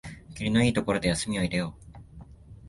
[0.33, 1.97] きりのいいところで休みを入れよう